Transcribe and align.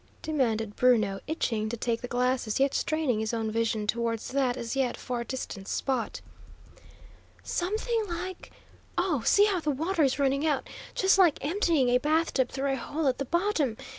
demanded 0.23 0.75
Bruno, 0.75 1.19
itching 1.27 1.69
to 1.69 1.77
take 1.77 2.01
the 2.01 2.07
glasses, 2.07 2.59
yet 2.59 2.73
straining 2.73 3.19
his 3.19 3.35
own 3.35 3.51
vision 3.51 3.85
towards 3.85 4.29
that 4.29 4.57
as 4.57 4.75
yet 4.75 4.97
far 4.97 5.23
distant 5.23 5.67
spot. 5.67 6.21
"Something 7.43 8.05
like 8.09 8.51
oh, 8.97 9.21
see 9.23 9.45
how 9.45 9.59
the 9.59 9.69
water 9.69 10.01
is 10.01 10.17
running 10.17 10.43
out, 10.43 10.67
just 10.95 11.19
like 11.19 11.37
emptying 11.45 11.89
a 11.89 11.99
bathtub 11.99 12.49
through 12.49 12.71
a 12.73 12.77
hole 12.77 13.05
at 13.07 13.19
the 13.19 13.25
bottom! 13.25 13.77